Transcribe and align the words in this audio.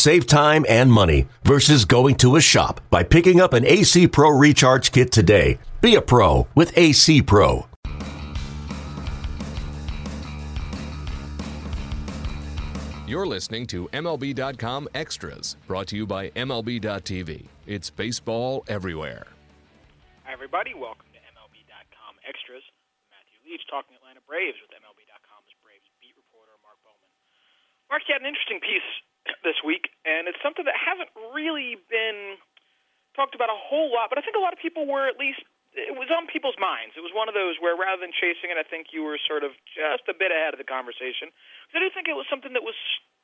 Save 0.00 0.26
time 0.26 0.64
and 0.66 0.90
money 0.90 1.28
versus 1.44 1.84
going 1.84 2.14
to 2.24 2.36
a 2.36 2.40
shop 2.40 2.80
by 2.88 3.02
picking 3.02 3.38
up 3.38 3.52
an 3.52 3.66
AC 3.66 4.08
Pro 4.08 4.30
Recharge 4.30 4.92
Kit 4.92 5.12
today. 5.12 5.58
Be 5.82 5.94
a 5.94 6.00
pro 6.00 6.48
with 6.54 6.72
AC 6.74 7.20
Pro. 7.20 7.66
You're 13.06 13.26
listening 13.26 13.66
to 13.66 13.90
MLB.com 13.92 14.88
Extras, 14.94 15.56
brought 15.66 15.88
to 15.88 15.96
you 15.96 16.06
by 16.06 16.30
MLB.tv. 16.30 17.44
It's 17.66 17.90
baseball 17.90 18.64
everywhere. 18.68 19.26
Hi, 20.24 20.32
everybody. 20.32 20.72
Welcome 20.72 21.12
to 21.12 21.20
MLB.com 21.36 22.16
Extras. 22.24 22.64
Matthew 23.12 23.52
Leach 23.52 23.68
talking 23.68 24.00
Atlanta 24.00 24.24
Braves 24.24 24.56
with 24.64 24.72
MLB.com's 24.72 25.52
Braves 25.60 25.84
beat 26.00 26.16
reporter 26.16 26.56
Mark 26.64 26.80
Bowman. 26.88 27.12
Mark, 27.92 28.00
you 28.08 28.16
had 28.16 28.24
an 28.24 28.28
interesting 28.32 28.64
piece 28.64 28.88
this 29.44 29.58
week, 29.64 29.90
and 30.04 30.28
it's 30.28 30.40
something 30.42 30.64
that 30.64 30.76
hasn't 30.76 31.10
really 31.34 31.76
been 31.88 32.36
talked 33.14 33.34
about 33.34 33.50
a 33.50 33.58
whole 33.58 33.90
lot, 33.90 34.08
but 34.08 34.18
I 34.18 34.22
think 34.22 34.36
a 34.36 34.42
lot 34.42 34.52
of 34.52 34.60
people 34.62 34.86
were 34.86 35.10
at 35.10 35.18
least 35.18 35.42
it 35.70 35.94
was 35.94 36.10
on 36.10 36.26
people's 36.26 36.58
minds. 36.58 36.98
It 36.98 37.04
was 37.04 37.14
one 37.14 37.30
of 37.30 37.34
those 37.38 37.54
where 37.62 37.78
rather 37.78 38.02
than 38.02 38.10
chasing 38.10 38.50
it, 38.50 38.58
I 38.58 38.66
think 38.66 38.90
you 38.90 39.06
were 39.06 39.18
sort 39.22 39.46
of 39.46 39.54
just 39.70 40.02
a 40.10 40.16
bit 40.16 40.34
ahead 40.34 40.50
of 40.50 40.58
the 40.58 40.66
conversation. 40.66 41.30
I 41.70 41.78
do 41.78 41.86
think 41.94 42.10
it 42.10 42.18
was 42.18 42.26
something 42.26 42.58
that 42.58 42.66
was 42.66 42.74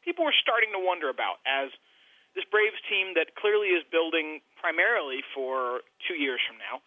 people 0.07 0.23
were 0.23 0.37
starting 0.39 0.71
to 0.71 0.79
wonder 0.79 1.11
about 1.11 1.43
as 1.43 1.75
this 2.39 2.47
Braves 2.47 2.79
team 2.87 3.19
that 3.19 3.35
clearly 3.35 3.75
is 3.75 3.83
building 3.91 4.45
primarily 4.55 5.27
for 5.35 5.83
two 6.07 6.15
years 6.15 6.39
from 6.47 6.63
now, 6.63 6.85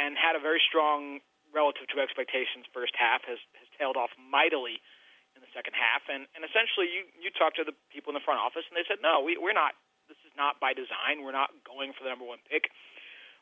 and 0.00 0.16
had 0.16 0.32
a 0.32 0.40
very 0.40 0.62
strong 0.64 1.20
relative 1.52 1.86
to 1.92 2.00
expectations 2.00 2.64
first 2.72 2.96
half 2.96 3.20
has 3.28 3.38
has 3.60 3.68
tailed 3.76 4.00
off 4.00 4.10
mightily 4.16 4.80
in 5.36 5.44
the 5.44 5.50
second 5.52 5.76
half, 5.76 6.08
and 6.08 6.24
and 6.32 6.40
essentially 6.40 6.88
you 6.88 7.04
you 7.20 7.28
to 7.30 7.64
the 7.68 7.76
people 8.04 8.12
in 8.12 8.20
the 8.20 8.28
front 8.28 8.44
office 8.44 8.68
and 8.68 8.76
they 8.76 8.84
said 8.84 9.00
no, 9.00 9.24
we 9.24 9.40
we're 9.40 9.56
not. 9.56 9.72
This 10.04 10.20
is 10.28 10.36
not 10.36 10.60
by 10.60 10.76
design. 10.76 11.24
We're 11.24 11.32
not 11.32 11.48
going 11.64 11.96
for 11.96 12.04
the 12.04 12.12
number 12.12 12.28
one 12.28 12.44
pick 12.44 12.68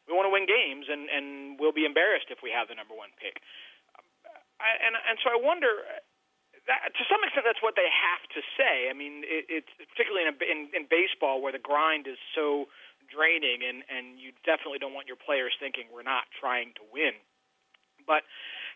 we 0.08 0.14
want 0.14 0.26
to 0.26 0.34
win 0.34 0.46
games, 0.46 0.90
and 0.90 1.06
and 1.06 1.58
we'll 1.58 1.74
be 1.74 1.86
embarrassed 1.86 2.30
if 2.30 2.42
we 2.42 2.50
have 2.50 2.66
the 2.66 2.74
number 2.74 2.94
one 2.94 3.14
pick. 3.18 3.38
I, 4.58 4.78
and 4.82 4.94
and 4.98 5.16
so 5.22 5.30
I 5.30 5.38
wonder. 5.38 5.70
That, 6.70 6.94
to 6.94 7.02
some 7.10 7.18
extent, 7.26 7.42
that's 7.42 7.58
what 7.58 7.74
they 7.74 7.90
have 7.90 8.22
to 8.38 8.40
say. 8.54 8.86
I 8.86 8.94
mean, 8.94 9.26
it, 9.26 9.50
it's 9.50 9.72
particularly 9.82 10.30
in, 10.30 10.30
a, 10.30 10.36
in 10.46 10.58
in 10.70 10.82
baseball 10.86 11.42
where 11.42 11.50
the 11.50 11.62
grind 11.62 12.06
is 12.06 12.18
so 12.34 12.70
draining, 13.10 13.66
and 13.66 13.82
and 13.90 14.18
you 14.18 14.30
definitely 14.46 14.78
don't 14.78 14.94
want 14.94 15.10
your 15.10 15.18
players 15.18 15.54
thinking 15.58 15.90
we're 15.90 16.06
not 16.06 16.30
trying 16.38 16.74
to 16.78 16.84
win. 16.94 17.18
But 18.06 18.22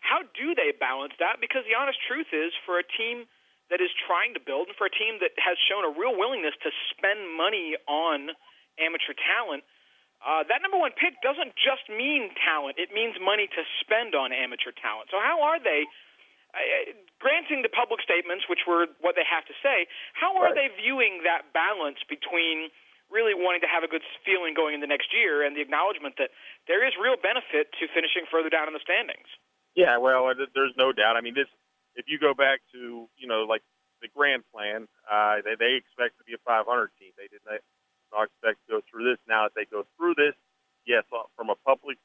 how 0.03 0.23
do 0.23 0.55
they 0.55 0.75
balance 0.75 1.15
that? 1.19 1.39
Because 1.39 1.63
the 1.67 1.75
honest 1.75 1.99
truth 2.07 2.31
is, 2.31 2.51
for 2.67 2.79
a 2.79 2.83
team 2.83 3.27
that 3.69 3.83
is 3.83 3.91
trying 4.07 4.33
to 4.35 4.41
build, 4.41 4.71
and 4.71 4.77
for 4.79 4.87
a 4.87 4.93
team 4.93 5.19
that 5.19 5.35
has 5.39 5.59
shown 5.67 5.83
a 5.83 5.91
real 5.91 6.15
willingness 6.15 6.55
to 6.63 6.71
spend 6.91 7.27
money 7.35 7.75
on 7.87 8.31
amateur 8.79 9.15
talent, 9.15 9.63
uh, 10.23 10.41
that 10.47 10.63
number 10.63 10.79
one 10.79 10.95
pick 10.95 11.19
doesn't 11.21 11.53
just 11.59 11.85
mean 11.91 12.31
talent; 12.41 12.79
it 12.79 12.95
means 12.95 13.19
money 13.19 13.45
to 13.51 13.61
spend 13.83 14.15
on 14.15 14.31
amateur 14.31 14.71
talent. 14.73 15.11
So 15.11 15.19
how 15.19 15.43
are 15.43 15.59
they? 15.59 15.85
Uh, 16.55 16.95
granting 17.19 17.59
the 17.59 17.69
public 17.69 17.99
statements, 17.99 18.47
which 18.47 18.63
were 18.63 18.87
what 19.03 19.19
they 19.19 19.27
have 19.27 19.43
to 19.45 19.53
say, 19.59 19.83
how 20.15 20.39
are 20.39 20.55
right. 20.55 20.55
they 20.55 20.67
viewing 20.79 21.27
that 21.27 21.51
balance 21.51 21.99
between 22.07 22.71
really 23.11 23.35
wanting 23.35 23.63
to 23.63 23.71
have 23.71 23.83
a 23.83 23.91
good 23.91 24.03
feeling 24.23 24.55
going 24.55 24.75
into 24.75 24.87
next 24.87 25.11
year 25.15 25.43
and 25.43 25.55
the 25.55 25.63
acknowledgement 25.63 26.15
that 26.19 26.31
there 26.67 26.83
is 26.83 26.95
real 26.99 27.15
benefit 27.15 27.71
to 27.79 27.87
finishing 27.91 28.27
further 28.27 28.51
down 28.51 28.67
in 28.67 28.75
the 28.75 28.83
standings? 28.83 29.27
Yeah, 29.75 29.97
well, 29.99 30.27
there's 30.33 30.75
no 30.75 30.91
doubt. 30.91 31.15
I 31.15 31.21
mean, 31.21 31.35
this 31.35 31.47
if 31.97 32.05
you 32.07 32.17
go 32.17 32.33
back 32.33 32.61
to 32.71 33.09
you 33.17 33.27
know 33.27 33.43
like 33.43 33.61
the 34.01 34.07
grand 34.15 34.43
plan, 34.53 34.87
uh, 35.09 35.41
they 35.43 35.57
they 35.57 35.73
expect 35.75 36.17
to 36.21 36.23
be 36.23 36.33
a 36.33 36.41
500 36.45 36.63
team. 37.01 37.11
They 37.17 37.27
did 37.27 37.41
not 37.43 37.59
I 38.13 38.23
expect 38.23 38.63
to 38.67 38.79
go 38.79 38.81
through 38.87 39.09
this. 39.09 39.19
Now, 39.27 39.47
if 39.47 39.53
they 39.53 39.65
go 39.65 39.83
through 39.97 40.15
this, 40.15 40.35
yes, 40.85 41.03
uh, 41.11 41.27
from 41.35 41.49
a 41.49 41.55
public, 41.65 41.97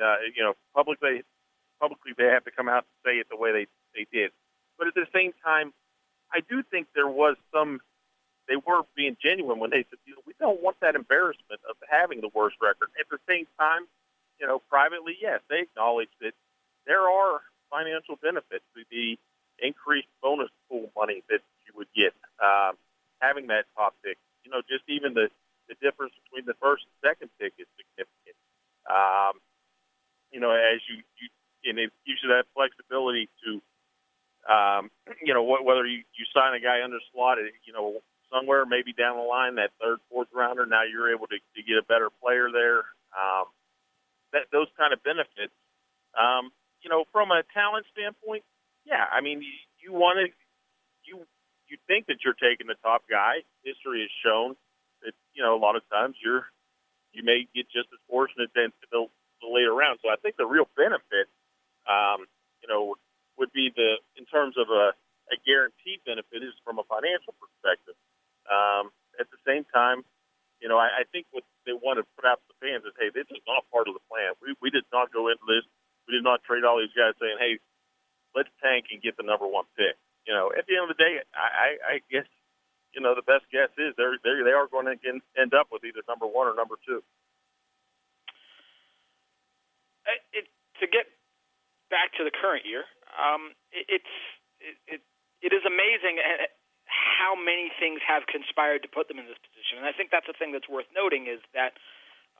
uh, 0.00 0.24
you 0.34 0.42
know, 0.42 0.54
publicly, 0.74 1.22
publicly 1.80 2.12
they 2.16 2.32
have 2.32 2.44
to 2.44 2.50
come 2.50 2.68
out 2.68 2.86
and 2.88 2.96
say 3.04 3.18
it 3.18 3.26
the 3.28 3.36
way 3.36 3.52
they 3.52 3.66
they 3.92 4.06
did. 4.10 4.30
But 4.78 4.88
at 4.88 4.94
the 4.94 5.06
same 5.14 5.32
time, 5.44 5.72
I 6.32 6.40
do 6.48 6.62
think 6.62 6.88
there 6.94 7.08
was 7.08 7.36
some. 7.52 7.80
They 8.46 8.56
were 8.56 8.82
being 8.94 9.16
genuine 9.22 9.58
when 9.58 9.70
they 9.70 9.88
said, 9.88 9.96
you 10.04 10.12
know, 10.12 10.20
we 10.26 10.34
don't 10.38 10.60
want 10.60 10.76
that 10.80 10.94
embarrassment 10.94 11.64
of 11.64 11.76
having 11.88 12.20
the 12.20 12.28
worst 12.34 12.56
record. 12.60 12.92
At 13.00 13.08
the 13.08 13.16
same 13.26 13.46
time, 13.58 13.88
you 14.38 14.46
know, 14.46 14.60
privately, 14.68 15.16
yes, 15.18 15.40
they 15.48 15.60
acknowledge 15.60 16.12
that 16.20 16.32
there 16.86 17.08
are 17.08 17.40
financial 17.74 18.14
benefits 18.22 18.62
to 18.78 18.86
the 18.94 19.18
increased 19.58 20.10
bonus 20.22 20.50
pool 20.70 20.86
money 20.94 21.26
that 21.26 21.42
you 21.66 21.74
would 21.74 21.90
get 21.90 22.14
um, 22.38 22.78
having 23.18 23.50
that 23.50 23.66
top 23.74 23.98
pick 24.06 24.18
you 24.44 24.52
know, 24.52 24.60
just 24.68 24.84
even 24.86 25.16
the, 25.16 25.32
the 25.68 25.74
difference 25.80 26.12
between 26.24 26.44
the 26.44 26.54
first 26.60 26.84
and 26.84 26.94
second 27.00 27.32
pick 27.40 27.56
is 27.56 27.66
significant. 27.80 28.36
Um, 28.84 29.40
you 30.30 30.38
know, 30.38 30.52
as 30.52 30.84
you, 30.86 31.00
you 31.18 31.28
and 31.64 31.80
it 31.80 31.90
gives 32.04 32.20
you 32.20 32.28
that 32.28 32.44
flexibility 32.52 33.32
to, 33.40 33.50
um, 34.44 34.92
you 35.24 35.32
know, 35.32 35.40
wh- 35.40 35.64
whether 35.64 35.88
you, 35.88 36.04
you 36.12 36.24
sign 36.36 36.52
a 36.52 36.60
guy 36.60 36.84
under 36.84 37.00
slotted, 37.08 37.48
you 37.64 37.72
know, 37.72 38.04
somewhere 38.28 38.68
maybe 38.68 38.92
down 38.92 39.16
the 39.16 39.24
line, 39.24 39.56
that 39.56 39.72
third, 39.80 39.98
fourth 40.12 40.28
rounder, 40.34 40.66
now 40.66 40.84
you're 40.84 41.08
able 41.08 41.26
to, 41.32 41.40
to 41.56 41.60
get 41.64 41.80
a 41.80 41.86
better 41.88 42.12
player 42.20 42.52
there. 42.52 42.84
Um, 43.16 43.48
that 44.36 44.52
those 44.52 44.68
kind 44.76 44.92
of 44.92 45.02
benefits. 45.02 45.54
Um, 46.12 46.52
you 46.84 46.90
know, 46.92 47.08
from 47.10 47.32
a 47.32 47.42
talent 47.56 47.86
standpoint, 47.90 48.44
yeah, 48.84 49.08
I 49.10 49.24
mean, 49.24 49.40
you, 49.40 49.56
you 49.80 49.90
want 49.96 50.20
to 50.20 50.28
you 51.08 51.24
you 51.66 51.80
think 51.88 52.06
that 52.12 52.20
you're 52.22 52.36
taking 52.36 52.68
the 52.68 52.76
top 52.84 53.08
guy. 53.08 53.40
History 53.64 54.04
has 54.04 54.12
shown 54.20 54.54
that 55.02 55.16
you 55.32 55.42
know 55.42 55.56
a 55.56 55.60
lot 55.60 55.74
of 55.74 55.82
times 55.88 56.14
you're 56.20 56.44
you 57.16 57.24
may 57.24 57.48
get 57.56 57.70
just 57.72 57.88
as 57.94 58.00
fortunate 58.10 58.52
than 58.54 58.68
the, 58.92 59.08
the 59.40 59.48
later 59.48 59.72
round. 59.72 59.98
So 60.04 60.12
I 60.12 60.20
think 60.20 60.36
the 60.36 60.44
real 60.44 60.68
benefit, 60.76 61.30
um, 61.88 62.28
you 62.60 62.68
know, 62.68 62.98
would 63.38 63.54
be 63.56 63.72
the 63.72 63.96
in 64.20 64.28
terms 64.28 64.60
of 64.60 64.68
a, 64.68 64.92
a 65.32 65.36
guaranteed 65.48 66.04
benefit 66.04 66.44
is 66.44 66.52
from 66.60 66.76
a 66.76 66.84
financial 66.84 67.32
perspective. 67.40 67.96
Um, 68.44 68.92
at 69.16 69.30
the 69.32 69.40
same 69.46 69.64
time, 69.72 70.04
you 70.60 70.68
know, 70.68 70.76
I, 70.76 71.00
I 71.00 71.04
think 71.08 71.24
what 71.32 71.48
they 71.64 71.72
want 71.72 71.96
to 71.96 72.04
put 72.18 72.28
out 72.28 72.44
to 72.44 72.46
the 72.52 72.58
fans 72.60 72.84
is, 72.84 72.92
hey, 73.00 73.08
this 73.08 73.24
is 73.32 73.40
not 73.48 73.64
part 73.72 73.88
of 73.88 73.96
the 73.96 74.04
plan. 74.12 74.36
We 74.44 74.52
we 74.60 74.68
did 74.68 74.84
not 74.92 75.08
go 75.08 75.32
into 75.32 75.48
this. 75.48 75.64
We 76.06 76.14
did 76.14 76.24
not 76.24 76.44
trade 76.44 76.64
all 76.64 76.78
these 76.78 76.94
guys 76.96 77.16
saying, 77.20 77.36
hey, 77.40 77.58
let's 78.34 78.50
tank 78.62 78.92
and 78.92 79.00
get 79.00 79.16
the 79.16 79.24
number 79.24 79.46
one 79.46 79.64
pick 79.76 79.96
you 80.26 80.32
know, 80.32 80.52
at 80.56 80.64
the 80.64 80.76
end 80.76 80.88
of 80.88 80.92
the 80.96 81.00
day, 81.00 81.20
I, 81.36 81.76
I 81.84 81.94
guess 82.08 82.24
you 82.96 83.00
know 83.04 83.12
the 83.12 83.24
best 83.24 83.44
guess 83.52 83.68
is 83.76 83.92
they're, 83.96 84.16
they 84.24 84.40
they 84.40 84.56
are 84.56 84.68
going 84.68 84.88
to 84.88 84.96
end 85.36 85.52
up 85.52 85.68
with 85.68 85.84
either 85.84 86.00
number 86.08 86.24
one 86.24 86.48
or 86.48 86.56
number 86.56 86.80
two. 86.80 87.04
Uh, 90.08 90.20
it, 90.32 90.48
to 90.80 90.86
get 90.88 91.08
back 91.92 92.12
to 92.16 92.24
the 92.24 92.32
current 92.32 92.64
year, 92.64 92.88
um, 93.16 93.52
it, 93.68 94.00
it's 94.00 94.14
it, 94.60 94.76
it 94.88 95.00
it 95.44 95.52
is 95.52 95.64
amazing 95.68 96.16
how 96.88 97.36
many 97.36 97.68
things 97.76 98.00
have 98.04 98.24
conspired 98.24 98.80
to 98.84 98.88
put 98.88 99.08
them 99.12 99.20
in 99.20 99.28
this 99.28 99.40
position, 99.44 99.76
and 99.76 99.84
I 99.84 99.92
think 99.92 100.08
that's 100.08 100.28
the 100.28 100.36
thing 100.36 100.56
that's 100.56 100.68
worth 100.68 100.88
noting 100.96 101.28
is 101.28 101.44
that 101.52 101.76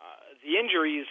uh, 0.01 0.25
the 0.41 0.57
injuries, 0.57 1.09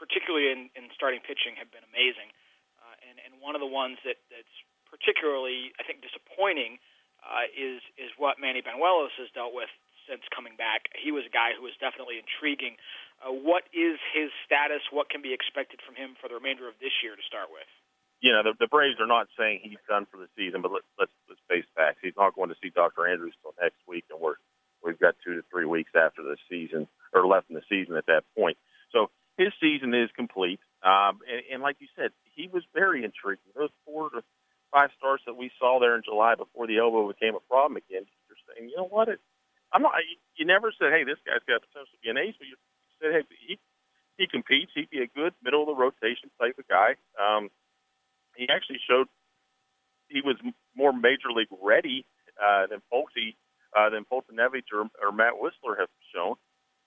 particularly 0.00 0.48
in, 0.48 0.72
in 0.72 0.88
starting 0.96 1.20
pitching, 1.20 1.60
have 1.60 1.68
been 1.68 1.84
amazing, 1.84 2.32
uh, 2.80 2.96
and 3.04 3.20
and 3.20 3.36
one 3.44 3.52
of 3.52 3.60
the 3.60 3.68
ones 3.68 4.00
that 4.08 4.16
that's 4.32 4.56
particularly, 4.88 5.76
I 5.76 5.84
think, 5.84 6.00
disappointing 6.00 6.80
uh, 7.20 7.46
is 7.52 7.84
is 8.00 8.08
what 8.16 8.40
Manny 8.40 8.64
Banuelos 8.64 9.12
has 9.20 9.28
dealt 9.36 9.52
with 9.52 9.68
since 10.08 10.24
coming 10.34 10.56
back. 10.56 10.88
He 10.96 11.12
was 11.12 11.28
a 11.28 11.32
guy 11.32 11.52
who 11.54 11.62
was 11.62 11.76
definitely 11.78 12.18
intriguing. 12.18 12.80
Uh, 13.20 13.30
what 13.30 13.68
is 13.76 14.00
his 14.16 14.32
status? 14.42 14.82
What 14.88 15.12
can 15.12 15.20
be 15.20 15.36
expected 15.36 15.84
from 15.84 15.94
him 15.94 16.16
for 16.18 16.26
the 16.26 16.40
remainder 16.40 16.66
of 16.66 16.80
this 16.80 17.04
year 17.04 17.14
to 17.14 17.24
start 17.28 17.52
with? 17.52 17.68
You 18.20 18.32
know, 18.32 18.42
the, 18.44 18.52
the 18.58 18.68
Braves 18.68 19.00
are 19.00 19.08
not 19.08 19.32
saying 19.36 19.64
he's 19.64 19.80
done 19.88 20.04
for 20.10 20.20
the 20.20 20.28
season, 20.36 20.60
but 20.60 20.72
let, 20.72 20.84
let's 20.98 21.14
let's 21.28 21.40
face 21.48 21.68
facts. 21.76 22.00
He's 22.02 22.16
not 22.16 22.34
going 22.34 22.50
to 22.50 22.58
see 22.58 22.72
Dr. 22.72 23.06
Andrews 23.06 23.36
until 23.40 23.56
next 23.60 23.80
week, 23.86 24.04
and 24.10 24.20
we're 24.20 24.40
we've 24.82 24.98
got 24.98 25.14
two 25.24 25.36
to 25.36 25.44
three 25.48 25.64
weeks 25.64 25.92
after 25.94 26.24
the 26.24 26.36
season 26.48 26.88
or 27.12 27.26
left 27.26 27.48
in 27.48 27.56
the 27.56 27.64
season 27.68 27.96
at 27.96 28.06
that 28.06 28.24
point. 28.36 28.56
So 28.92 29.08
his 29.40 29.56
season 29.56 29.96
is 29.96 30.12
complete. 30.12 30.60
Um, 30.84 31.24
and, 31.24 31.40
and 31.52 31.58
like 31.62 31.76
you 31.80 31.88
said, 31.96 32.12
he 32.36 32.48
was 32.52 32.62
very 32.76 33.04
intriguing. 33.04 33.48
Those 33.56 33.72
four 33.88 34.10
to 34.10 34.20
five 34.70 34.90
starts 35.00 35.24
that 35.24 35.36
we 35.36 35.50
saw 35.58 35.80
there 35.80 35.96
in 35.96 36.02
July 36.04 36.36
before 36.36 36.66
the 36.66 36.76
elbow 36.76 37.08
became 37.08 37.34
a 37.34 37.44
problem 37.48 37.80
again, 37.80 38.04
you're 38.28 38.42
saying, 38.44 38.68
you 38.68 38.76
know 38.76 38.86
what? 38.86 39.08
It, 39.08 39.20
I'm 39.72 39.82
not. 39.82 39.96
You, 40.36 40.44
never 40.44 40.72
said, 40.76 40.92
hey, 40.92 41.04
this 41.04 41.18
guy's 41.24 41.44
got 41.48 41.62
potential 41.64 41.94
to 41.94 42.02
be 42.02 42.10
an 42.10 42.18
ace, 42.18 42.34
but 42.36 42.48
you 42.48 42.56
said, 43.00 43.10
hey, 43.12 43.24
he 43.48 43.58
he 44.18 44.26
competes. 44.26 44.72
He'd 44.74 44.90
be 44.90 45.00
a 45.00 45.08
good 45.08 45.32
middle 45.42 45.62
of 45.62 45.68
the 45.72 45.78
rotation 45.78 46.28
type 46.40 46.58
of 46.58 46.68
guy. 46.68 47.00
Um, 47.16 47.48
he 48.36 48.48
actually 48.50 48.80
showed 48.84 49.06
he 50.08 50.20
was 50.20 50.36
more 50.76 50.92
major 50.92 51.30
league 51.34 51.52
ready 51.62 52.04
uh, 52.36 52.66
than 52.66 52.82
Folksy, 52.90 53.36
uh, 53.76 53.90
than 53.90 54.04
Foltynewicz 54.04 54.74
or, 54.74 54.90
or 55.00 55.12
Matt 55.12 55.34
Wisler 55.40 55.78
have 55.78 55.88
shown. 56.12 56.34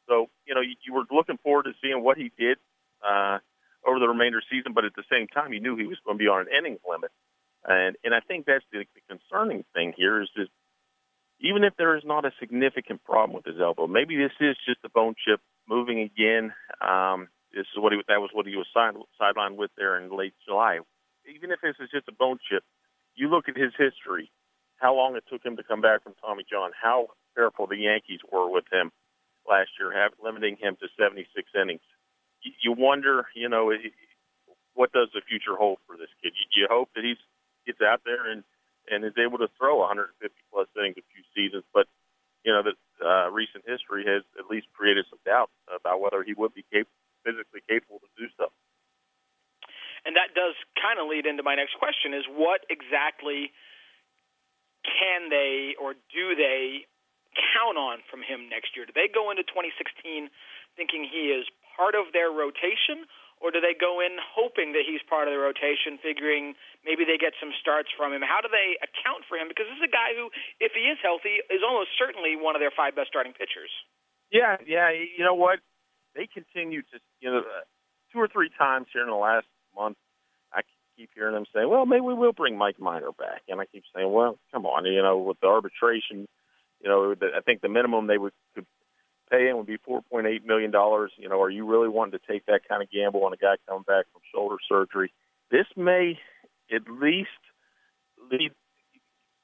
So 0.08 0.28
you 0.46 0.56
know 0.56 0.62
you, 0.62 0.76
you 0.86 0.94
were 0.94 1.06
looking 1.12 1.38
forward 1.38 1.64
to 1.64 1.74
seeing 1.82 2.04
what 2.04 2.18
he 2.18 2.32
did 2.38 2.58
uh, 3.06 3.40
over 3.86 4.00
the 4.00 4.08
remainder 4.08 4.40
of 4.40 4.44
the 4.50 4.58
season, 4.58 4.74
but 4.74 4.86
at 4.86 4.96
the 4.96 5.04
same 5.12 5.28
time 5.28 5.54
you 5.54 5.60
knew 5.60 5.76
he 5.76 5.88
was 5.88 5.98
going 6.06 6.18
to 6.18 6.22
be 6.22 6.28
on 6.28 6.42
an 6.42 6.48
innings 6.56 6.80
limit. 6.88 7.12
And 7.66 7.96
and 8.04 8.14
I 8.14 8.20
think 8.20 8.46
that's 8.46 8.66
the, 8.72 8.86
the 8.96 9.02
concerning 9.08 9.64
thing 9.74 9.94
here 9.96 10.22
is 10.22 10.30
just 10.36 10.52
even 11.40 11.64
if 11.64 11.74
there 11.78 11.98
is 11.98 12.04
not 12.06 12.26
a 12.26 12.32
significant 12.40 13.04
problem 13.04 13.36
with 13.36 13.46
his 13.46 13.60
elbow, 13.62 13.88
maybe 13.88 14.16
this 14.16 14.32
is 14.40 14.56
just 14.66 14.80
a 14.84 14.90
bone 14.90 15.16
chip 15.26 15.42
moving 15.68 16.00
again. 16.00 16.54
Um, 16.82 17.28
this 17.54 17.68
is 17.74 17.78
what 17.78 17.94
he 17.94 18.00
that 18.08 18.20
was 18.20 18.32
what 18.34 18.48
he 18.48 18.56
was 18.56 18.68
side, 18.74 18.96
sidelined 19.20 19.56
with 19.56 19.72
there 19.78 20.00
in 20.00 20.16
late 20.16 20.34
July. 20.46 20.80
Even 21.28 21.52
if 21.52 21.62
this 21.62 21.76
is 21.80 21.90
just 21.94 22.08
a 22.08 22.12
bone 22.12 22.40
chip, 22.50 22.64
you 23.16 23.30
look 23.30 23.48
at 23.48 23.56
his 23.56 23.72
history, 23.78 24.32
how 24.78 24.96
long 24.96 25.16
it 25.16 25.24
took 25.32 25.46
him 25.46 25.56
to 25.56 25.64
come 25.64 25.80
back 25.80 26.04
from 26.04 26.14
Tommy 26.20 26.44
John, 26.50 26.72
how 26.76 27.08
careful 27.36 27.68
the 27.68 27.78
Yankees 27.78 28.20
were 28.30 28.50
with 28.50 28.66
him 28.72 28.92
last 29.48 29.72
year, 29.80 29.92
have, 29.92 30.12
limiting 30.24 30.58
him 30.58 30.78
to 30.80 30.88
76 30.98 31.28
innings. 31.56 31.84
You, 32.42 32.52
you 32.64 32.72
wonder, 32.74 33.28
you 33.36 33.50
know, 33.50 33.72
what 34.74 34.92
does 34.92 35.10
the 35.14 35.22
future 35.22 35.56
hold 35.56 35.80
for 35.88 35.98
this 35.98 36.12
kid? 36.22 36.34
You, 36.36 36.64
you 36.64 36.68
hope 36.70 36.90
that 36.96 37.04
he's 37.04 37.22
gets 37.66 37.80
out 37.82 38.02
there 38.06 38.30
and 38.30 38.44
and 38.92 39.08
is 39.08 39.16
able 39.16 39.40
to 39.40 39.48
throw 39.56 39.80
150 39.80 40.12
plus 40.52 40.68
innings 40.76 41.00
a 41.00 41.06
few 41.16 41.24
seasons. 41.32 41.64
But 41.72 41.88
you 42.44 42.52
know, 42.52 42.60
the 42.60 42.76
uh, 43.00 43.32
recent 43.32 43.64
history 43.64 44.04
has 44.04 44.28
at 44.36 44.52
least 44.52 44.68
created 44.76 45.08
some 45.08 45.20
doubt 45.24 45.48
about 45.72 46.04
whether 46.04 46.24
he 46.24 46.36
would 46.36 46.52
be 46.52 46.68
cap- 46.68 46.92
physically 47.24 47.64
capable 47.64 48.04
to 48.04 48.12
do 48.20 48.28
so. 48.36 48.52
And 50.04 50.20
that 50.20 50.36
does 50.36 50.60
kind 50.76 51.00
of 51.00 51.08
lead 51.08 51.24
into 51.24 51.44
my 51.44 51.56
next 51.56 51.80
question: 51.80 52.12
is 52.12 52.28
what 52.28 52.68
exactly 52.68 53.56
can 54.84 55.32
they 55.32 55.80
or 55.80 55.96
do 55.96 56.36
they 56.36 56.84
count 57.56 57.80
on 57.80 58.04
him 58.34 58.50
next 58.50 58.74
year? 58.74 58.90
Do 58.90 58.94
they 58.98 59.06
go 59.06 59.30
into 59.30 59.46
2016 59.46 60.34
thinking 60.74 61.06
he 61.06 61.30
is 61.30 61.46
part 61.78 61.94
of 61.94 62.10
their 62.12 62.34
rotation? 62.34 63.06
or 63.44 63.52
do 63.52 63.60
they 63.60 63.76
go 63.76 64.00
in 64.00 64.16
hoping 64.24 64.72
that 64.72 64.88
he's 64.88 65.04
part 65.04 65.28
of 65.28 65.36
the 65.36 65.42
rotation, 65.44 66.00
figuring 66.00 66.56
maybe 66.88 67.04
they 67.04 67.20
get 67.20 67.36
some 67.44 67.52
starts 67.60 67.92
from 67.92 68.16
him? 68.16 68.24
How 68.24 68.40
do 68.40 68.48
they 68.48 68.80
account 68.80 69.28
for 69.28 69.36
him? 69.36 69.52
Because 69.52 69.68
this 69.68 69.84
is 69.84 69.92
a 69.92 69.92
guy 69.92 70.16
who, 70.16 70.32
if 70.64 70.72
he 70.72 70.88
is 70.88 70.96
healthy, 71.04 71.44
is 71.52 71.60
almost 71.60 71.92
certainly 72.00 72.40
one 72.40 72.56
of 72.56 72.64
their 72.64 72.72
five 72.72 72.96
best 72.96 73.12
starting 73.12 73.36
pitchers. 73.36 73.68
Yeah, 74.32 74.56
yeah. 74.64 74.96
You 74.96 75.28
know 75.28 75.36
what? 75.36 75.60
They 76.16 76.24
continue 76.32 76.88
to, 76.96 77.04
you 77.20 77.36
know, 77.36 77.44
uh, 77.44 77.68
two 78.16 78.24
or 78.24 78.32
three 78.32 78.50
times 78.56 78.88
here 78.96 79.04
in 79.04 79.12
the 79.12 79.20
last 79.20 79.52
month, 79.76 80.00
I 80.56 80.64
keep 80.96 81.12
hearing 81.14 81.36
them 81.36 81.46
say, 81.52 81.66
"Well, 81.66 81.86
maybe 81.86 82.08
we 82.08 82.14
will 82.14 82.32
bring 82.32 82.56
Mike 82.56 82.80
Minor 82.80 83.12
back," 83.12 83.44
and 83.50 83.60
I 83.60 83.66
keep 83.66 83.84
saying, 83.94 84.10
"Well, 84.10 84.40
come 84.54 84.66
on, 84.66 84.86
you 84.86 85.02
know, 85.02 85.18
with 85.18 85.40
the 85.42 85.48
arbitration." 85.48 86.30
You 86.84 86.90
know, 86.90 87.16
I 87.36 87.42
think 87.42 87.62
the 87.62 87.70
minimum 87.70 88.08
they 88.08 88.18
would 88.18 88.34
could 88.54 88.66
paying 89.32 89.58
would 89.58 89.66
be 89.66 89.78
$4.8 89.78 90.46
million. 90.46 90.72
You 91.18 91.30
know, 91.30 91.42
are 91.42 91.50
you 91.50 91.66
really 91.66 91.90
wanting 91.90 92.20
to 92.20 92.32
take 92.32 92.46
that 92.46 92.68
kind 92.68 92.84
of 92.84 92.92
gamble 92.92 93.26
on 93.26 93.34
a 93.34 93.38
guy 93.38 93.56
coming 93.68 93.84
back 93.84 94.06
from 94.12 94.22
shoulder 94.34 94.58
surgery? 94.70 95.12
This 95.50 95.66
may 95.76 96.20
at 96.74 96.84
least 96.90 97.30
lead, 98.32 98.52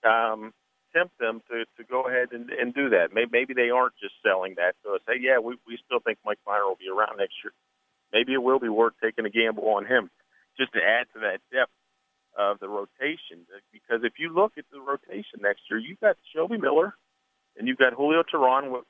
um, 0.06 0.54
tempt 0.96 1.18
them 1.20 1.42
to, 1.50 1.66
to 1.78 1.84
go 1.90 2.08
ahead 2.08 2.30
and, 2.32 2.50
and 2.50 2.74
do 2.74 2.90
that. 2.90 3.10
Maybe, 3.14 3.30
maybe 3.32 3.54
they 3.54 3.70
aren't 3.70 3.98
just 4.02 4.16
selling 4.26 4.56
that 4.58 4.76
to 4.84 4.96
us. 4.96 5.02
Hey, 5.08 5.22
yeah, 5.22 5.40
we, 5.40 5.58
we 5.68 5.78
still 5.86 6.00
think 6.00 6.18
Mike 6.26 6.40
Minor 6.46 6.66
will 6.66 6.80
be 6.80 6.90
around 6.90 7.18
next 7.18 7.36
year. 7.44 7.54
Maybe 8.12 8.34
it 8.34 8.42
will 8.42 8.60
be 8.60 8.70
worth 8.70 8.94
taking 9.02 9.26
a 9.26 9.30
gamble 9.30 9.70
on 9.70 9.86
him 9.86 10.10
just 10.58 10.74
to 10.74 10.80
add 10.80 11.06
to 11.14 11.20
that 11.22 11.42
depth 11.54 11.72
of 12.38 12.60
the 12.60 12.68
rotation. 12.68 13.46
Because 13.72 14.02
if 14.04 14.14
you 14.18 14.34
look 14.34 14.54
at 14.58 14.66
the 14.72 14.82
rotation 14.82 15.42
next 15.42 15.62
year, 15.70 15.80
you've 15.80 16.00
got 16.00 16.18
Shelby 16.34 16.58
Miller 16.58 16.96
and 17.60 17.68
you've 17.68 17.78
got 17.78 17.94
Julio 17.94 18.24
Teheran 18.24 18.82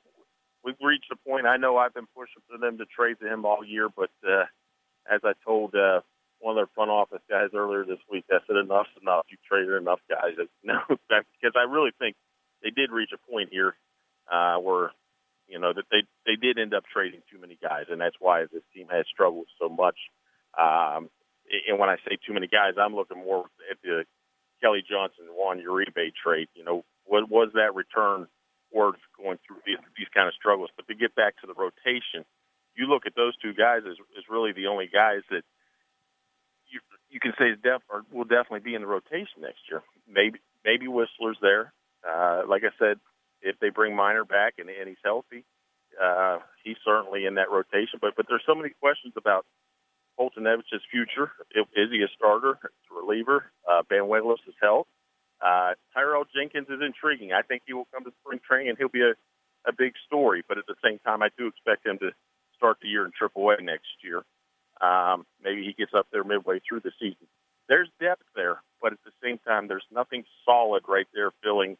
we've 0.64 0.80
reached 0.80 1.10
a 1.12 1.16
point. 1.16 1.46
I 1.46 1.56
know 1.56 1.76
I've 1.76 1.94
been 1.94 2.08
pushing 2.14 2.42
for 2.48 2.58
them 2.58 2.78
to 2.78 2.84
trade 2.86 3.16
to 3.20 3.32
him 3.32 3.44
all 3.44 3.64
year, 3.64 3.88
but 3.88 4.10
uh, 4.26 4.44
as 5.10 5.20
I 5.24 5.32
told 5.44 5.74
uh, 5.74 6.00
one 6.38 6.52
of 6.52 6.56
their 6.56 6.70
front 6.74 6.90
office 6.90 7.22
guys 7.28 7.50
earlier 7.54 7.84
this 7.84 8.00
week, 8.10 8.24
I 8.30 8.38
said 8.46 8.56
enough's 8.56 8.86
enough. 9.00 9.26
You 9.30 9.36
traded 9.48 9.74
enough 9.74 10.00
guys. 10.08 10.36
No, 10.62 10.78
because 10.88 11.56
I 11.56 11.70
really 11.70 11.92
think 11.98 12.16
they 12.62 12.70
did 12.70 12.90
reach 12.90 13.10
a 13.14 13.30
point 13.30 13.48
here 13.50 13.74
uh, 14.30 14.56
where 14.56 14.92
you 15.48 15.58
know 15.58 15.72
that 15.72 15.84
they 15.90 16.02
they 16.26 16.36
did 16.36 16.58
end 16.58 16.74
up 16.74 16.84
trading 16.92 17.22
too 17.32 17.40
many 17.40 17.58
guys, 17.60 17.86
and 17.90 18.00
that's 18.00 18.16
why 18.20 18.44
this 18.52 18.62
team 18.74 18.86
has 18.90 19.06
struggled 19.12 19.46
so 19.58 19.68
much. 19.68 19.96
Um, 20.58 21.08
and 21.66 21.78
when 21.78 21.88
I 21.88 21.96
say 22.06 22.18
too 22.24 22.34
many 22.34 22.46
guys, 22.46 22.74
I'm 22.78 22.94
looking 22.94 23.18
more 23.18 23.46
at 23.70 23.78
the 23.82 24.04
Kelly 24.60 24.84
Johnson 24.88 25.24
Juan 25.32 25.58
Uribe 25.58 26.12
trade. 26.22 26.48
You 26.54 26.64
know, 26.64 26.84
what 27.04 27.28
was 27.30 27.50
that 27.54 27.74
return? 27.74 28.28
Worth 28.72 29.02
going 29.16 29.38
through 29.46 29.62
these, 29.66 29.78
these 29.98 30.08
kind 30.14 30.28
of 30.28 30.34
struggles. 30.34 30.70
But 30.76 30.86
to 30.88 30.94
get 30.94 31.14
back 31.14 31.34
to 31.40 31.46
the 31.46 31.54
rotation, 31.54 32.24
you 32.76 32.86
look 32.86 33.06
at 33.06 33.14
those 33.16 33.36
two 33.38 33.52
guys 33.52 33.82
as, 33.84 33.96
as 34.16 34.24
really 34.30 34.52
the 34.52 34.66
only 34.66 34.86
guys 34.86 35.22
that 35.30 35.42
you 36.70 36.80
you 37.10 37.18
can 37.20 37.32
say 37.38 37.50
def, 37.60 37.82
or 37.90 38.02
will 38.12 38.24
definitely 38.24 38.60
be 38.60 38.74
in 38.74 38.82
the 38.82 38.86
rotation 38.86 39.42
next 39.42 39.60
year. 39.70 39.82
Maybe 40.06 40.38
maybe 40.64 40.86
Wisler's 40.86 41.38
there. 41.42 41.72
Uh, 42.06 42.42
like 42.48 42.62
I 42.64 42.70
said, 42.78 42.98
if 43.42 43.58
they 43.60 43.70
bring 43.70 43.94
Minor 43.96 44.24
back 44.24 44.54
and, 44.58 44.70
and 44.70 44.88
he's 44.88 45.02
healthy, 45.04 45.44
uh, 46.00 46.38
he's 46.62 46.78
certainly 46.84 47.26
in 47.26 47.34
that 47.34 47.50
rotation. 47.50 47.98
But 48.00 48.14
but 48.16 48.26
there's 48.28 48.44
so 48.46 48.54
many 48.54 48.70
questions 48.80 49.14
about 49.16 49.46
Foltynewicz's 50.18 50.84
future. 50.90 51.32
Is 51.54 51.90
he 51.90 52.02
a 52.02 52.08
starter, 52.16 52.58
a 52.62 52.94
reliever? 52.94 53.46
Uh, 53.68 53.82
Banuelos' 53.90 54.38
health. 54.60 54.86
Uh, 55.40 55.72
Tyrell 55.94 56.24
Jenkins 56.34 56.68
is 56.68 56.80
intriguing. 56.84 57.32
I 57.32 57.42
think 57.42 57.62
he 57.66 57.72
will 57.72 57.88
come 57.92 58.04
to 58.04 58.12
spring 58.22 58.40
training 58.46 58.70
and 58.70 58.78
he'll 58.78 58.88
be 58.88 59.02
a, 59.02 59.14
a 59.68 59.72
big 59.76 59.94
story. 60.06 60.42
But 60.46 60.58
at 60.58 60.66
the 60.66 60.76
same 60.84 60.98
time, 61.00 61.22
I 61.22 61.28
do 61.38 61.46
expect 61.46 61.86
him 61.86 61.98
to 61.98 62.10
start 62.56 62.78
the 62.82 62.88
year 62.88 63.04
in 63.04 63.12
AAA 63.12 63.62
next 63.62 63.88
year. 64.02 64.22
Um, 64.80 65.26
maybe 65.42 65.64
he 65.64 65.72
gets 65.72 65.92
up 65.94 66.06
there 66.12 66.24
midway 66.24 66.60
through 66.60 66.80
the 66.80 66.92
season. 66.98 67.26
There's 67.68 67.88
depth 68.00 68.24
there, 68.34 68.62
but 68.82 68.92
at 68.92 68.98
the 69.04 69.12
same 69.22 69.38
time, 69.38 69.68
there's 69.68 69.84
nothing 69.92 70.24
solid 70.44 70.84
right 70.88 71.06
there 71.14 71.30
filling 71.42 71.76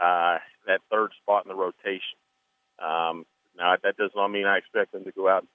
uh, 0.00 0.38
that 0.66 0.80
third 0.90 1.10
spot 1.22 1.44
in 1.44 1.48
the 1.48 1.54
rotation. 1.54 2.18
Um, 2.78 3.26
now, 3.56 3.74
that 3.82 3.96
does 3.96 4.10
not 4.14 4.28
mean 4.28 4.46
I 4.46 4.58
expect 4.58 4.92
them 4.92 5.04
to 5.04 5.12
go 5.12 5.28
out 5.28 5.42
and 5.42 5.48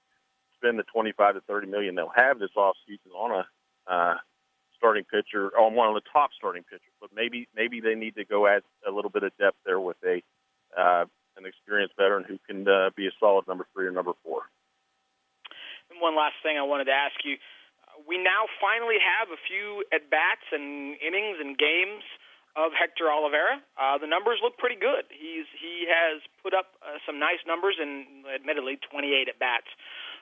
spend 0.56 0.78
the 0.78 0.84
25 0.84 1.34
to 1.34 1.40
30 1.42 1.66
million 1.66 1.94
they'll 1.94 2.12
have 2.14 2.38
this 2.38 2.54
off 2.56 2.76
season 2.86 3.12
on 3.12 3.42
a 3.42 3.92
uh, 3.92 4.14
starting 4.82 5.06
pitcher 5.06 5.54
on 5.54 5.78
one 5.78 5.86
of 5.86 5.94
the 5.94 6.02
top 6.10 6.34
starting 6.34 6.66
pitchers. 6.66 6.90
But 6.98 7.14
maybe 7.14 7.46
maybe 7.54 7.78
they 7.78 7.94
need 7.94 8.18
to 8.18 8.26
go 8.26 8.50
add 8.50 8.66
a 8.82 8.90
little 8.90 9.14
bit 9.14 9.22
of 9.22 9.30
depth 9.38 9.62
there 9.62 9.78
with 9.78 9.96
a 10.02 10.18
uh, 10.74 11.06
an 11.38 11.46
experienced 11.46 11.94
veteran 11.94 12.26
who 12.26 12.42
can 12.42 12.66
uh, 12.66 12.90
be 12.98 13.06
a 13.06 13.14
solid 13.22 13.46
number 13.46 13.66
three 13.70 13.86
or 13.86 13.94
number 13.94 14.18
four. 14.26 14.50
And 15.86 16.02
one 16.02 16.18
last 16.18 16.34
thing 16.42 16.58
I 16.58 16.66
wanted 16.66 16.90
to 16.90 16.96
ask 16.98 17.14
you: 17.22 17.38
we 18.10 18.18
now 18.18 18.50
finally 18.58 18.98
have 18.98 19.30
a 19.30 19.38
few 19.46 19.86
at 19.94 20.10
bats 20.10 20.50
and 20.50 20.98
innings 20.98 21.38
and 21.38 21.54
games 21.54 22.02
of 22.58 22.74
Hector 22.76 23.08
Olivera. 23.08 23.64
Uh, 23.80 23.96
the 23.96 24.10
numbers 24.10 24.42
look 24.42 24.58
pretty 24.58 24.76
good. 24.76 25.08
He's 25.08 25.46
he 25.56 25.86
has 25.86 26.20
put 26.42 26.52
up 26.52 26.74
uh, 26.82 26.98
some 27.06 27.22
nice 27.22 27.40
numbers 27.46 27.78
and 27.78 28.26
admittedly 28.28 28.82
28 28.90 29.30
at 29.30 29.38
bats. 29.38 29.70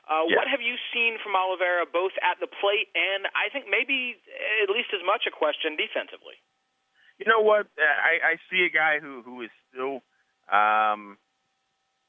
Uh. 0.08 0.26
What 0.26 0.48
have 0.48 0.60
you 0.60 0.74
seen 0.92 1.18
from 1.22 1.34
Olivera, 1.38 1.86
both 1.86 2.12
at 2.22 2.40
the 2.40 2.48
plate 2.48 2.88
and 2.94 3.26
I 3.36 3.52
think 3.52 3.66
maybe 3.70 4.16
at 4.62 4.70
least 4.70 4.90
as 4.94 5.04
much 5.04 5.26
a 5.28 5.32
question 5.32 5.76
defensively? 5.76 6.38
You 7.18 7.26
know 7.28 7.40
what? 7.40 7.68
I, 7.76 8.34
I 8.34 8.34
see 8.48 8.64
a 8.64 8.72
guy 8.72 8.98
who 9.00 9.22
who 9.22 9.42
is 9.42 9.50
still. 9.68 10.02
Um, 10.50 11.20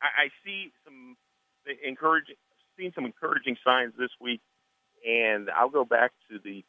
I, 0.02 0.26
I 0.26 0.28
see 0.44 0.72
some 0.86 1.18
encouraging, 1.84 2.36
seen 2.78 2.92
some 2.96 3.06
encouraging 3.06 3.58
signs 3.64 3.94
this 4.00 4.10
week, 4.20 4.42
and 5.06 5.50
I'll 5.52 5.70
go 5.70 5.86
back 5.86 6.12
to 6.30 6.40
the 6.44 6.64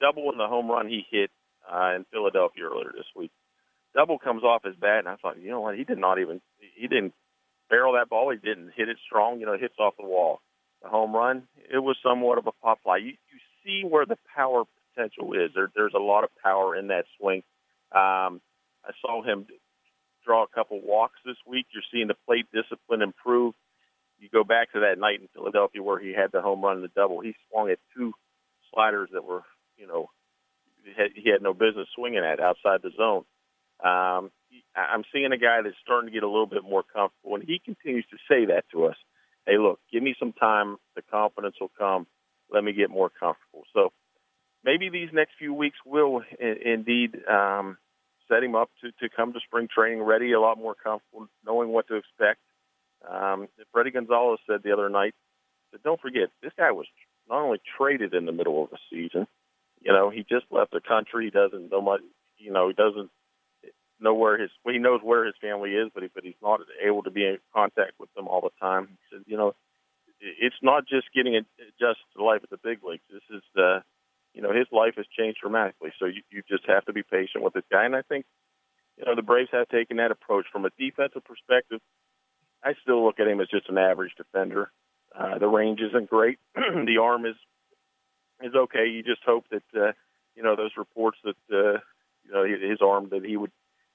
double 0.00 0.30
and 0.30 0.40
the 0.40 0.48
home 0.48 0.70
run 0.70 0.88
he 0.88 1.04
hit 1.10 1.30
uh, 1.70 1.92
in 1.94 2.06
Philadelphia 2.10 2.64
earlier 2.64 2.90
this 2.96 3.06
week. 3.14 3.30
Double 3.94 4.18
comes 4.18 4.42
off 4.42 4.64
his 4.64 4.74
bat, 4.74 5.00
and 5.00 5.08
I 5.08 5.16
thought, 5.16 5.38
you 5.38 5.50
know 5.50 5.60
what? 5.60 5.76
He 5.76 5.84
did 5.84 5.98
not 5.98 6.18
even 6.18 6.40
he 6.74 6.88
didn't 6.88 7.12
barrel 7.68 7.92
that 7.92 8.08
ball. 8.08 8.30
He 8.30 8.38
didn't 8.38 8.72
hit 8.74 8.88
it 8.88 8.96
strong. 9.06 9.38
You 9.38 9.46
know, 9.46 9.52
it 9.52 9.60
hits 9.60 9.76
off 9.78 9.94
the 9.98 10.06
wall 10.06 10.40
the 10.82 10.88
home 10.88 11.14
run, 11.14 11.44
it 11.72 11.78
was 11.78 11.96
somewhat 12.02 12.38
of 12.38 12.46
a 12.46 12.52
pop 12.62 12.82
fly. 12.82 12.98
You, 12.98 13.12
you 13.12 13.38
see 13.64 13.88
where 13.88 14.06
the 14.06 14.16
power 14.34 14.64
potential 14.94 15.32
is. 15.34 15.50
There, 15.54 15.70
there's 15.74 15.94
a 15.94 16.00
lot 16.00 16.24
of 16.24 16.30
power 16.42 16.76
in 16.76 16.88
that 16.88 17.04
swing. 17.18 17.42
Um, 17.92 18.40
I 18.84 18.92
saw 19.00 19.22
him 19.22 19.46
draw 20.24 20.44
a 20.44 20.48
couple 20.48 20.80
walks 20.82 21.18
this 21.24 21.36
week. 21.46 21.66
You're 21.72 21.82
seeing 21.92 22.08
the 22.08 22.16
plate 22.26 22.46
discipline 22.52 23.02
improve. 23.02 23.54
You 24.18 24.28
go 24.32 24.44
back 24.44 24.72
to 24.72 24.80
that 24.80 24.98
night 24.98 25.20
in 25.20 25.28
Philadelphia 25.34 25.82
where 25.82 25.98
he 25.98 26.12
had 26.12 26.30
the 26.32 26.42
home 26.42 26.62
run 26.62 26.76
and 26.76 26.84
the 26.84 26.90
double. 26.94 27.20
He 27.20 27.34
swung 27.50 27.70
at 27.70 27.78
two 27.96 28.12
sliders 28.72 29.10
that 29.12 29.24
were, 29.24 29.42
you 29.76 29.86
know, 29.86 30.10
he 30.84 31.30
had, 31.30 31.42
no 31.42 31.54
business 31.54 31.88
swinging 31.94 32.24
at 32.24 32.40
outside 32.40 32.80
the 32.82 32.90
zone. 32.96 33.24
Um, 33.82 34.30
I'm 34.76 35.04
seeing 35.12 35.32
a 35.32 35.38
guy 35.38 35.60
that's 35.62 35.76
starting 35.82 36.08
to 36.08 36.12
get 36.12 36.22
a 36.22 36.28
little 36.28 36.46
bit 36.46 36.62
more 36.62 36.82
comfortable, 36.82 37.36
and 37.36 37.44
he 37.44 37.60
continues 37.64 38.04
to 38.10 38.16
say 38.28 38.46
that 38.46 38.64
to 38.72 38.86
us 38.86 38.96
hey, 39.46 39.58
look, 39.58 39.80
give 39.92 40.02
me 40.02 40.14
some 40.18 40.32
time. 40.32 40.76
The 40.96 41.02
confidence 41.02 41.56
will 41.60 41.72
come. 41.78 42.06
Let 42.50 42.64
me 42.64 42.72
get 42.72 42.90
more 42.90 43.10
comfortable. 43.10 43.64
So 43.72 43.92
maybe 44.64 44.88
these 44.88 45.08
next 45.12 45.32
few 45.38 45.54
weeks 45.54 45.78
will 45.84 46.22
in, 46.38 46.56
indeed 46.64 47.16
um, 47.28 47.78
set 48.28 48.42
him 48.42 48.54
up 48.54 48.70
to, 48.82 48.90
to 49.00 49.14
come 49.14 49.32
to 49.32 49.40
spring 49.40 49.68
training 49.74 50.02
ready, 50.02 50.32
a 50.32 50.40
lot 50.40 50.58
more 50.58 50.74
comfortable, 50.74 51.28
knowing 51.44 51.70
what 51.70 51.88
to 51.88 51.96
expect. 51.96 52.40
Um, 53.08 53.48
Fredi 53.74 53.92
Gonzalez 53.92 54.38
said 54.48 54.60
the 54.62 54.72
other 54.72 54.88
night 54.88 55.14
that 55.72 55.82
don't 55.82 56.00
forget, 56.00 56.28
this 56.42 56.52
guy 56.56 56.70
was 56.70 56.86
not 57.28 57.42
only 57.42 57.58
traded 57.76 58.14
in 58.14 58.26
the 58.26 58.32
middle 58.32 58.62
of 58.62 58.70
the 58.70 58.78
season, 58.90 59.26
you 59.80 59.92
know, 59.92 60.10
he 60.10 60.20
just 60.20 60.46
left 60.50 60.70
the 60.70 60.80
country. 60.80 61.24
He 61.24 61.30
doesn't 61.30 61.70
know 61.70 61.80
much, 61.80 62.00
you 62.38 62.52
know, 62.52 62.68
he 62.68 62.74
doesn't 62.74 63.10
know 64.02 64.14
where 64.14 64.38
his, 64.38 64.50
well, 64.64 64.74
he 64.74 64.78
knows 64.78 65.00
where 65.02 65.24
his 65.24 65.34
family 65.40 65.70
is, 65.70 65.90
but 65.94 66.02
he, 66.02 66.10
but 66.14 66.24
he's 66.24 66.40
not 66.42 66.60
able 66.84 67.02
to 67.04 67.10
be 67.10 67.24
in 67.24 67.38
contact 67.54 67.92
with 67.98 68.12
them 68.14 68.28
all 68.28 68.40
the 68.40 68.50
time. 68.60 68.88
He 68.88 68.96
said, 69.10 69.24
you 69.26 69.36
know, 69.36 69.54
it's 70.20 70.56
not 70.62 70.86
just 70.86 71.12
getting 71.14 71.36
adjusted 71.36 72.06
to 72.16 72.24
life 72.24 72.40
at 72.42 72.50
the 72.50 72.56
big 72.56 72.84
leagues. 72.84 73.02
This 73.10 73.22
is, 73.30 73.42
uh, 73.56 73.80
you 74.34 74.42
know, 74.42 74.52
his 74.52 74.66
life 74.70 74.94
has 74.96 75.06
changed 75.16 75.40
dramatically. 75.40 75.92
So 75.98 76.06
you, 76.06 76.22
you 76.30 76.42
just 76.48 76.64
have 76.68 76.84
to 76.86 76.92
be 76.92 77.02
patient 77.02 77.42
with 77.42 77.54
this 77.54 77.64
guy. 77.70 77.84
And 77.84 77.96
I 77.96 78.02
think, 78.02 78.24
you 78.96 79.04
know, 79.04 79.14
the 79.16 79.22
Braves 79.22 79.50
have 79.52 79.68
taken 79.68 79.96
that 79.96 80.10
approach 80.10 80.46
from 80.52 80.64
a 80.64 80.70
defensive 80.78 81.24
perspective. 81.24 81.80
I 82.62 82.74
still 82.82 83.04
look 83.04 83.18
at 83.18 83.26
him 83.26 83.40
as 83.40 83.48
just 83.48 83.68
an 83.68 83.78
average 83.78 84.12
defender. 84.16 84.70
Uh, 85.16 85.38
the 85.38 85.48
range 85.48 85.80
isn't 85.80 86.08
great. 86.08 86.38
the 86.54 86.98
arm 87.02 87.26
is 87.26 87.36
is 88.42 88.54
okay. 88.54 88.86
You 88.86 89.02
just 89.02 89.22
hope 89.24 89.44
that 89.50 89.62
uh, 89.76 89.92
you 90.34 90.42
know 90.42 90.56
those 90.56 90.72
reports 90.76 91.18
that 91.24 91.36
uh, 91.50 91.78
you 92.24 92.32
know 92.32 92.44
his 92.44 92.78
arm 92.80 93.08
that 93.10 93.24
he 93.24 93.36
would. 93.36 93.50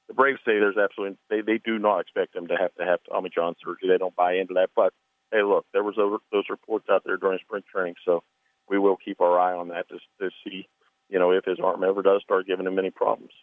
The 0.08 0.14
Braves 0.14 0.40
say 0.46 0.60
there's 0.60 0.78
absolutely 0.78 1.18
they 1.30 1.42
they 1.42 1.60
do 1.60 1.78
not 1.78 2.00
expect 2.00 2.36
him 2.36 2.48
to 2.48 2.56
have 2.56 2.74
to 2.76 2.86
have 2.86 3.00
Tommy 3.10 3.30
John 3.34 3.56
surgery. 3.60 3.90
They 3.90 3.98
don't 3.98 4.16
buy 4.16 4.36
into 4.36 4.54
that. 4.56 4.72
But 4.76 4.94
hey, 5.32 5.44
look, 5.44 5.66
there 5.74 5.84
was 5.84 6.00
over, 6.00 6.18
those 6.32 6.50
reports 6.50 6.88
out 6.90 7.04
there 7.06 7.18
during 7.18 7.40
spring 7.40 7.64
training, 7.70 7.96
so 8.06 8.24
we 8.70 8.80
will 8.80 8.96
keep 8.96 9.20
our 9.20 9.40
eye 9.40 9.56
on 9.56 9.68
that 9.70 9.90
to, 9.90 10.00
to 10.20 10.32
see 10.44 10.68
you 11.10 11.20
know 11.20 11.32
if 11.32 11.44
his 11.44 11.60
arm 11.60 11.84
ever 11.84 12.02
does 12.02 12.22
start 12.24 12.48
giving 12.48 12.66
him 12.66 12.80
any 12.80 12.92
problems. 12.92 13.34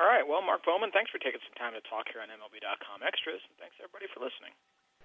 All 0.00 0.08
right. 0.08 0.24
Well, 0.24 0.40
Mark 0.40 0.64
Bowman, 0.64 0.90
thanks 0.90 1.12
for 1.12 1.20
taking 1.20 1.44
some 1.44 1.56
time 1.60 1.76
to 1.76 1.84
talk 1.84 2.08
here 2.08 2.24
on 2.24 2.32
MLB.com 2.32 3.04
Extras, 3.04 3.44
and 3.44 3.56
thanks 3.60 3.76
everybody 3.76 4.08
for 4.08 4.24
listening. 4.24 4.56